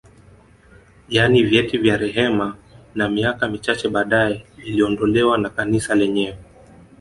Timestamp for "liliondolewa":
4.57-5.37